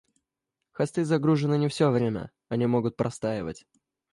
[0.71, 3.67] Хосты загружены не все время, они могут простаивать